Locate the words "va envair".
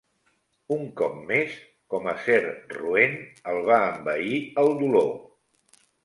3.67-4.39